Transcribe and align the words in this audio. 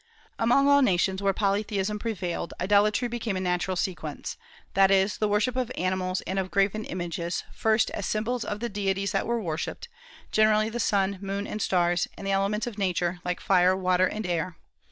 Among 0.39 0.67
all 0.67 0.81
nations 0.81 1.21
where 1.21 1.31
polytheism 1.31 1.99
prevailed, 1.99 2.55
idolatry 2.59 3.07
became 3.07 3.37
a 3.37 3.39
natural 3.39 3.77
sequence, 3.77 4.35
that 4.73 4.89
is, 4.89 5.19
the 5.19 5.27
worship 5.27 5.55
of 5.55 5.71
animals 5.77 6.21
and 6.21 6.39
of 6.39 6.49
graven 6.49 6.85
images, 6.85 7.43
at 7.47 7.53
first 7.55 7.91
as 7.91 8.07
symbols 8.07 8.43
of 8.43 8.61
the 8.61 8.67
deities 8.69 9.11
that 9.11 9.27
were 9.27 9.39
worshipped, 9.39 9.89
generally 10.31 10.69
the 10.69 10.79
sun, 10.79 11.19
moon, 11.21 11.45
and 11.45 11.61
stars, 11.61 12.07
and 12.17 12.25
the 12.25 12.31
elements 12.31 12.65
of 12.65 12.79
Nature, 12.79 13.19
like 13.23 13.39
fire, 13.39 13.77
water, 13.77 14.07
and 14.07 14.25
air. 14.25 14.57